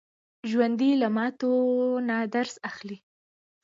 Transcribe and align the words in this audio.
ژوندي 0.49 0.91
له 1.01 1.07
ماتو 1.17 1.51
نه 2.07 2.17
درس 2.35 2.55
اخلي 2.69 2.97